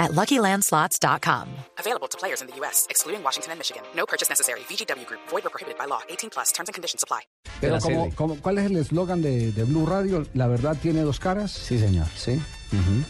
[0.00, 1.46] at LuckyLandSlots.com.
[1.78, 3.82] Available to players in the U.S., excluding Washington and Michigan.
[3.94, 4.60] No purchase necessary.
[4.68, 5.20] VGW Group.
[5.30, 6.00] Void or prohibited by law.
[6.08, 6.50] 18 plus.
[6.52, 7.20] Terms and conditions apply.
[7.60, 10.24] Pero como, como- ¿cuál es el eslogan de, de Blue Radio?
[10.34, 11.52] La verdad tiene dos caras.
[11.52, 12.06] Sí, señor.
[12.16, 12.40] Sí.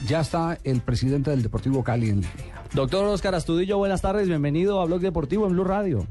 [0.07, 2.65] Ya está el presidente del Deportivo Cali en línea.
[2.73, 4.27] Doctor Oscar Astudillo, buenas tardes.
[4.27, 6.07] Bienvenido a Blog Deportivo en Blue Radio.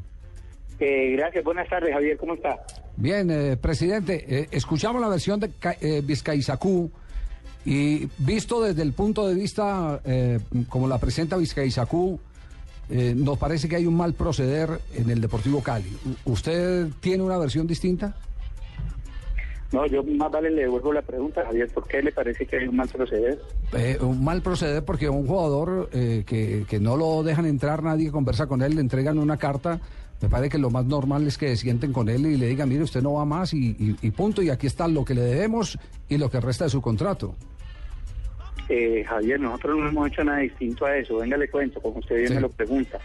[0.79, 2.55] Eh, gracias, buenas tardes, Javier, ¿cómo está?
[2.95, 6.89] Bien, eh, presidente, eh, escuchamos la versión de Ca- eh, Vizcaizacú
[7.65, 12.19] y visto desde el punto de vista eh, como la presenta Vizcaizacú,
[12.89, 15.95] eh, nos parece que hay un mal proceder en el Deportivo Cali.
[16.25, 18.15] ¿Usted tiene una versión distinta?
[19.71, 22.67] No, yo más vale le devuelvo la pregunta, Javier, ¿por qué le parece que hay
[22.67, 23.39] un mal proceder?
[23.73, 28.09] Eh, un mal proceder porque un jugador eh, que, que no lo dejan entrar, nadie
[28.09, 29.79] conversa con él, le entregan una carta.
[30.21, 32.67] Me parece que lo más normal es que se sienten con él y le digan,
[32.67, 34.41] mire, usted no va más y, y- y punto.
[34.41, 35.77] Y aquí está lo que le debemos
[36.09, 37.35] y lo que resta de su contrato.
[38.67, 42.15] Eh, Javier, nosotros no hemos hecho nada distinto a eso, venga, le cuento, como usted
[42.17, 42.33] bien Sí.
[42.35, 42.99] me lo pregunta.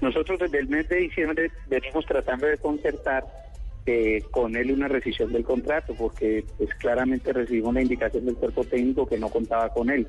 [0.00, 3.24] Nosotros desde el mes de diciembre venimos tratando de concertar
[3.86, 8.64] eh, con él una rescisión del contrato, porque pues claramente recibimos la indicación del cuerpo
[8.64, 10.08] técnico que no contaba con él.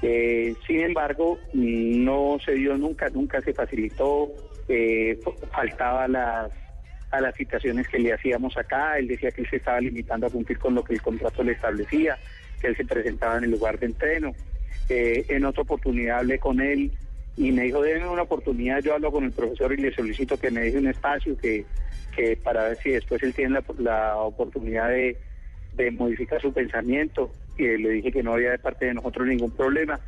[0.00, 4.28] Eh, sin embargo, no se dio nunca, nunca se facilitó,
[4.68, 5.18] eh,
[5.50, 6.50] faltaba las,
[7.10, 10.30] a las citaciones que le hacíamos acá, él decía que él se estaba limitando a
[10.30, 12.18] cumplir con lo que el contrato le establecía,
[12.60, 14.34] que él se presentaba en el lugar de entreno.
[14.88, 16.92] Eh, en otra oportunidad hablé con él
[17.36, 20.50] y me dijo, denme una oportunidad, yo hablo con el profesor y le solicito que
[20.50, 21.64] me deje un espacio que,
[22.42, 25.16] para ver si después él tiene la, oportunidad de,
[25.92, 27.30] modificar su pensamiento.
[27.56, 30.00] Y le dije que no había de parte de nosotros ningún problema.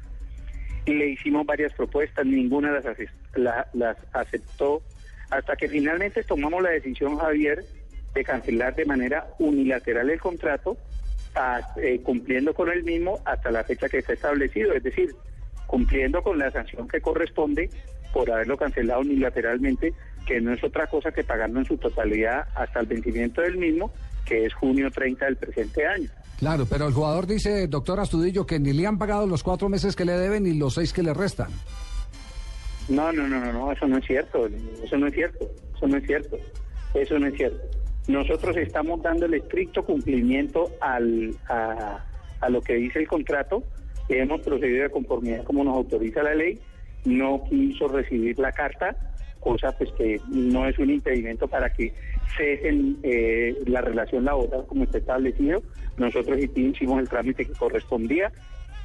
[0.87, 2.85] Y le hicimos varias propuestas, ninguna las,
[3.35, 4.83] la- las aceptó,
[5.31, 7.65] hasta que finalmente tomamos la decisión, Javier,
[8.15, 10.77] de cancelar de manera unilateral el contrato,
[11.81, 15.15] eh, cumpliendo con el mismo hasta la fecha que está establecido, es decir,
[15.67, 17.71] cumpliendo con la sanción que corresponde
[18.13, 19.95] por haberlo cancelado unilateralmente,
[20.27, 23.93] que no es otra cosa que pagarlo en su totalidad hasta el vencimiento del mismo,
[24.27, 26.09] que es junio 30 del presente año.
[26.41, 29.95] Claro, pero el jugador dice, doctor Astudillo, que ni le han pagado los cuatro meses
[29.95, 31.51] que le deben ni los seis que le restan.
[32.91, 34.49] No, no, no, no, no, eso no es cierto,
[34.83, 36.37] eso no es cierto, eso no es cierto,
[36.95, 37.63] eso no es cierto.
[38.09, 42.05] Nosotros estamos dando el estricto cumplimiento al, a,
[42.41, 43.63] a lo que dice el contrato,
[44.09, 46.59] hemos procedido de conformidad como nos autoriza la ley,
[47.05, 48.97] no quiso recibir la carta,
[49.39, 51.93] cosa pues que no es un impedimento para que
[52.37, 55.63] cesen eh, la relación laboral como está establecido.
[55.97, 58.33] Nosotros hicimos el trámite que correspondía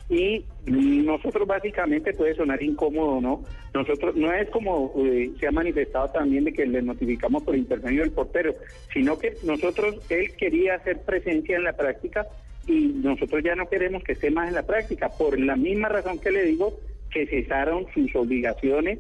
[0.10, 3.44] y nosotros básicamente puede sonar incómodo, ¿no?
[3.74, 8.02] Nosotros no es como eh, se ha manifestado también de que le notificamos por intermedio
[8.02, 8.56] del portero,
[8.94, 12.26] sino que nosotros, él quería hacer presencia en la práctica
[12.68, 16.20] y nosotros ya no queremos que esté más en la práctica, por la misma razón
[16.20, 16.80] que le digo
[17.12, 19.00] que cesaron sus obligaciones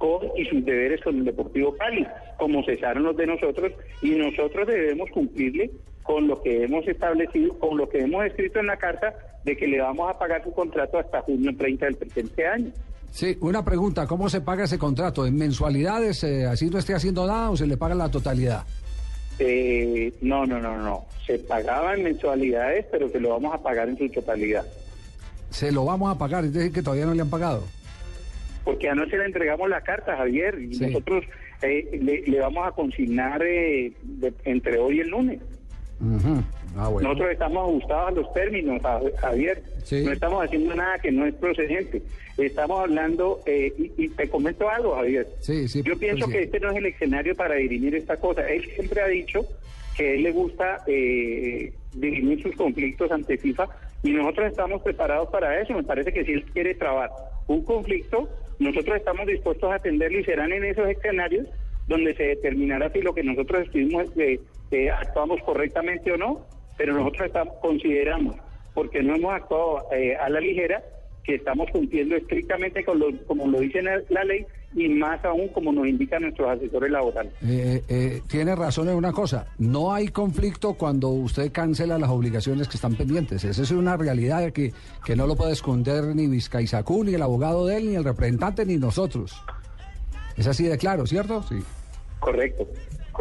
[0.00, 2.06] con y sus deberes con el Deportivo Cali,
[2.38, 5.70] como cesaron los de nosotros, y nosotros debemos cumplirle
[6.02, 9.66] con lo que hemos establecido, con lo que hemos escrito en la carta de que
[9.66, 12.72] le vamos a pagar su contrato hasta junio 30 del presente año.
[13.10, 15.26] Sí, una pregunta, ¿cómo se paga ese contrato?
[15.26, 18.64] ¿En mensualidades, eh, así no esté haciendo nada o se le paga la totalidad?
[19.38, 21.04] Eh, no, no, no, no.
[21.26, 24.64] Se pagaba en mensualidades, pero que lo vamos a pagar en su totalidad.
[25.50, 27.64] Se lo vamos a pagar, es decir, que todavía no le han pagado.
[28.70, 30.86] Porque anoche le entregamos la carta, Javier, y Sí.
[30.86, 31.24] nosotros
[31.62, 35.40] eh, le, le vamos a consignar eh, de- entre hoy y el lunes.
[36.00, 36.40] Ujú.
[36.76, 37.08] Ah, bueno.
[37.08, 39.60] Nosotros estamos ajustados a los términos, Ja- Javier.
[39.82, 40.04] Sí.
[40.04, 42.00] No estamos haciendo nada que no es procedente.
[42.38, 45.26] Estamos hablando, eh, y, y te comento algo, Javier.
[45.40, 48.48] Sí, sí, Yo pienso que este no es el escenario para dirimir esta cosa.
[48.48, 49.44] Él siempre ha dicho
[49.96, 53.66] que a él le gusta eh, dirimir sus conflictos ante FIFA
[54.04, 55.74] y nosotros estamos preparados para eso.
[55.74, 57.10] Me parece que si él quiere trabar
[57.48, 58.28] un conflicto,
[58.60, 61.48] nosotros estamos dispuestos a atenderlo y serán en esos escenarios
[61.88, 64.38] donde se determinará si lo que nosotros estuvimos eh,
[64.70, 66.46] eh, actuamos correctamente o no,
[66.76, 68.36] pero nosotros estamos, consideramos,
[68.74, 70.84] porque no hemos actuado eh, a la ligera,
[71.24, 75.72] que estamos cumpliendo estrictamente con lo, como lo dice la- ley y más aún como
[75.72, 77.32] nos indican nuestros asesores laborales.
[77.42, 82.68] Eh, eh, tiene razón en una cosa, no hay conflicto cuando usted cancela las obligaciones
[82.68, 83.42] que están pendientes.
[83.44, 84.72] Esa es una realidad que,
[85.04, 88.64] que no lo puede esconder ni Vizcaizacú, ni el abogado de él, ni el representante,
[88.64, 89.34] ni nosotros.
[90.36, 91.42] Es así de claro, ¿cierto?
[91.42, 91.56] Sí.
[92.20, 92.68] Correcto,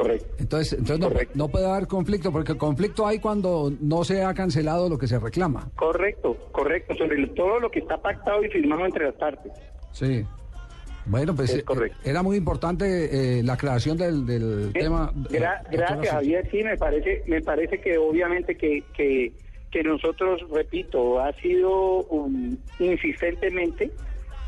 [0.02, 0.28] Correcto.
[0.40, 1.34] Entonces, entonces no, Correcto.
[1.36, 5.20] no puede haber conflicto, porque conflicto hay cuando no se ha cancelado lo que se
[5.20, 5.70] reclama.
[5.76, 9.52] Correcto, correcto, sobre todo lo que está pactado y firmado entre las partes.
[9.92, 10.24] Sí.
[11.06, 11.98] Bueno, pues Es eh, correcto.
[12.04, 15.12] era muy importante eh, la aclaración del, del Eh, tema.
[15.14, 16.48] gra- eh, gracias, doctora Javier.
[16.52, 19.34] Sí, me parece, me parece que obviamente que, que,
[19.72, 23.92] que nosotros, repito, ha sido um, insistentemente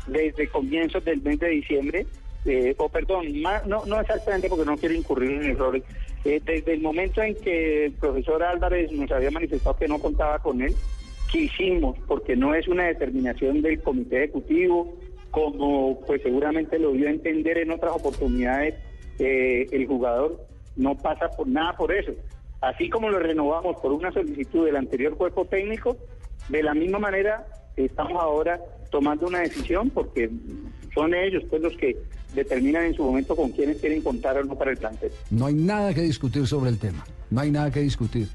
[0.06, 2.06] desde comienzos del mes de diciembre,
[2.44, 5.82] eh, o perdón, más- no, no exactamente porque no quiero incurrir en errores,
[6.24, 10.38] eh, desde el momento en que el profesor Álvarez nos había manifestado que no contaba
[10.38, 10.74] con él,
[11.30, 14.98] quisimos, porque no es una determinación del comité ejecutivo,
[15.30, 18.74] como pues seguramente lo dio a entender en otras oportunidades
[19.18, 20.46] eh, el jugador,
[20.76, 22.12] no pasa por nada por eso.
[22.60, 25.96] Así como lo renovamos por una solicitud del anterior cuerpo técnico,
[26.48, 27.46] de la misma manera
[27.76, 28.60] estamos ahora
[28.90, 30.28] tomando una decisión porque
[30.94, 31.96] son ellos pues los que
[32.34, 35.10] determinan en su momento con quiénes quieren contar o no para el plantel.
[35.30, 37.04] No hay nada que discutir sobre el tema.
[37.30, 38.28] No hay nada que discutir.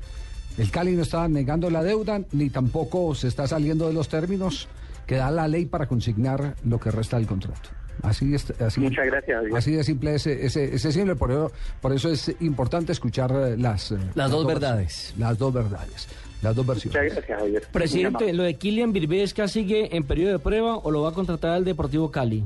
[0.57, 4.67] El Cali no está negando la deuda, ni tampoco se está saliendo de los términos
[5.05, 7.69] que da la ley para consignar lo que resta del contrato.
[8.03, 9.43] Así es, así, Muchas gracias.
[9.55, 11.51] Así de simple ese, ese, ese simple, por eso,
[11.81, 15.13] por eso es importante escuchar las, eh, Las dos verdades.
[15.17, 16.07] Las dos verdades.
[16.41, 17.01] Las dos versiones.
[17.01, 17.63] Muchas gracias, Javier.
[17.71, 18.33] Presidente.
[18.33, 21.65] ¿lo de Kylian Virbesca sigue en periodo de prueba o lo va a contratar el
[21.65, 22.43] Deportivo Cali?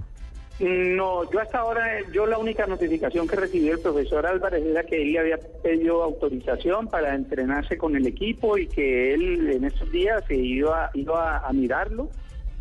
[0.60, 5.02] No, yo hasta ahora, yo la única notificación que recibió el profesor Álvarez era que
[5.02, 9.92] él le había pedido autorización para entrenarse con el equipo y que él en estos
[9.92, 12.10] días se iba, iba a mirarlo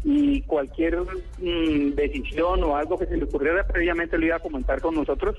[0.02, 4.80] y cualquier mm, decisión o algo que se le ocurriera previamente lo iba a comentar
[4.80, 5.36] con nosotros,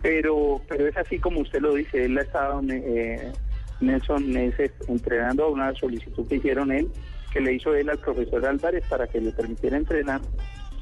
[0.00, 3.32] pero pero es así como usted lo dice, él ha estado, eh,
[3.80, 6.88] Nelson, meses entrenando a una solicitud que hicieron él,
[7.32, 10.20] que le hizo él al profesor Álvarez para que le permitiera entrenar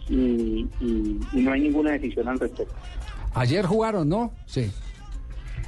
[0.08, 2.74] y, y- y no hay ninguna decisión al respecto.
[3.34, 4.32] Ayer jugaron, ¿no?
[4.46, 4.70] Sí.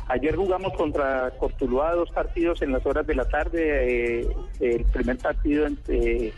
[0.09, 4.21] Ayer jugamos contra Cortuluá dos partidos en las horas de la tarde.
[4.21, 4.29] eh,
[4.61, 6.32] el primer partido entre,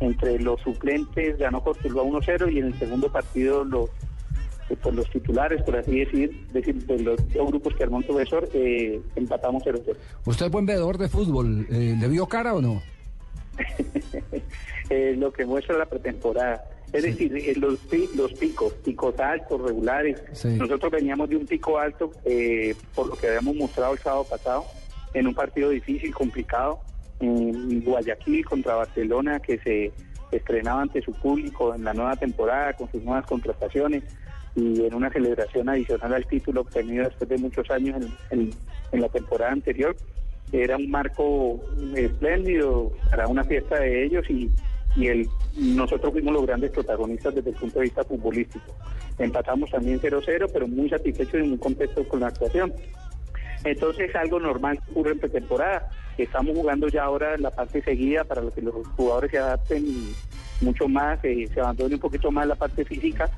[0.00, 3.90] entre los suplentes ganó Cortuluá 1-0 y en el segundo partido los
[4.72, 8.04] eh, pues los titulares, por así decir, decir de los dos grupos que armó el
[8.04, 9.96] profesor, eh, empatamos 0-0.
[10.24, 11.66] ¿Usted es buen veedor de fútbol?
[11.70, 12.82] Eh, ¿Le vio cara o no?
[14.90, 16.64] eh, lo que muestra la pretemporada.
[16.92, 17.78] Es decir, eh, los,
[18.14, 20.22] los picos, picos altos, regulares.
[20.32, 20.48] Sí.
[20.48, 24.64] Nosotros veníamos de un pico alto, eh, por lo que habíamos mostrado el sábado pasado,
[25.14, 26.80] en un partido difícil, complicado,
[27.20, 29.92] en Guayaquil contra Barcelona, que se
[30.30, 34.02] estrenaba ante su público en la nueva temporada, con sus nuevas contrataciones
[34.54, 38.50] y en una celebración adicional al título obtenido después de muchos años en- en-
[38.92, 39.96] en la temporada anterior
[40.52, 41.58] era un marco
[41.96, 44.50] espléndido para una fiesta de ellos y,
[45.00, 45.26] el,
[45.56, 48.74] nosotros fuimos los grandes protagonistas desde el punto de vista futbolístico.
[49.18, 52.74] Empatamos también 0-0, pero muy satisfechos y muy contentos con la actuación.
[53.64, 55.88] Entonces es algo normal ocurre en pretemporada.
[56.18, 59.84] Estamos jugando ya ahora la parte seguida para que los jugadores se adapten
[60.60, 63.30] mucho más, eh, se abandone un poquito más la parte física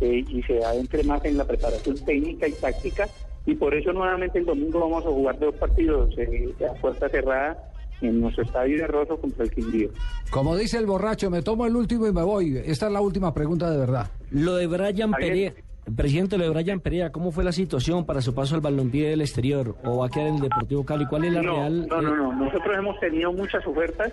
[0.00, 3.08] eh, y se adentre más en la preparación técnica y táctica.
[3.46, 7.56] Y por eso nuevamente el domingo vamos a jugar dos partidos eh, a puerta cerrada
[8.00, 9.90] en nuestro estadio de Rosso contra el Quindío.
[10.30, 12.56] Como dice el borracho, me tomo el último y me voy.
[12.64, 14.10] Esta es la última pregunta de verdad.
[14.30, 15.10] Lo de Brian.
[15.12, 15.52] Perea,
[15.96, 19.20] presidente, lo de Brian Perea, ¿cómo fue la situación para su paso al balompié del
[19.20, 21.06] exterior o va a quedar en el Deportivo Cali?
[21.06, 21.86] ¿Cuál es la no, real?
[21.88, 22.32] No, no, eh, no.
[22.32, 24.12] Nosotros hemos tenido muchas ofertas,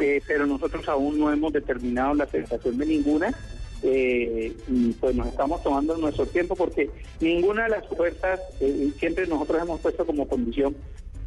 [0.00, 3.34] eh, pero nosotros aún no hemos determinado la aceptación de ninguna.
[3.82, 4.52] Eh,
[5.00, 9.80] pues nos estamos tomando nuestro tiempo porque ninguna de las ofertas, eh, siempre nosotros hemos
[9.80, 10.76] puesto como condición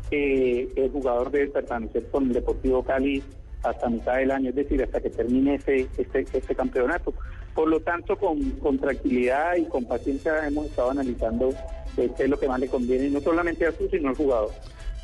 [0.10, 3.24] que el jugador debe permanecer con el Deportivo Cali
[3.63, 7.13] hasta mitad del año, es decir, hasta que termine este, este, este campeonato.
[7.55, 11.50] Por lo tanto, con, con tranquilidad y con paciencia hemos estado analizando
[11.98, 14.51] eh, qué es lo que más le conviene, no solamente a su, sino al jugador.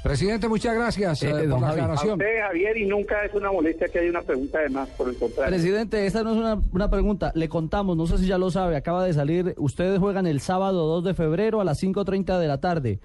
[0.03, 2.09] Presidente, muchas gracias Eh, eh, don por la Javi.
[2.09, 5.09] A usted, Javier, y nunca es una molestia que haya una pregunta de más, por
[5.09, 5.53] el contrario.
[5.53, 7.31] Presidente, esta no es una, una pregunta.
[7.35, 9.53] Le contamos, no sé si ya lo sabe, acaba de salir.
[9.57, 12.99] Ustedes juegan el sábado 2 de febrero a las 5.30 de la tarde.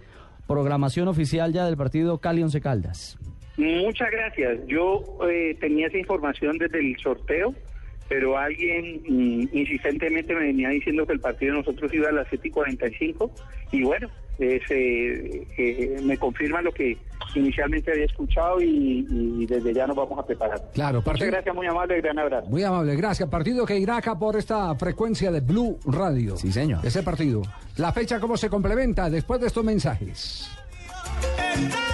[0.47, 3.19] Programación oficial ya del partido Cali Once Caldas.
[3.57, 4.61] Muchas gracias.
[4.67, 7.55] Yo eh, tenía esa información desde el sorteo,
[8.09, 12.29] pero alguien mm, insistentemente me venía diciendo que el partido de nosotros iba a las
[12.29, 13.31] 7 y 45
[13.73, 16.97] y bueno, es, eh, eh, me confirma lo que
[17.35, 20.61] inicialmente había escuchado y, y desde ya nos vamos a preparar.
[20.73, 22.49] Claro, Muchas gracias, muy amable, gran abrazo.
[22.49, 23.29] Muy amable, gracias.
[23.29, 26.37] Partido que irá acá por esta frecuencia de Blue Radio.
[26.37, 26.85] Sí, señor.
[26.85, 27.43] Ese partido.
[27.77, 30.51] La fecha, ¿cómo se complementa después de estos mensajes?
[31.57, 31.94] Está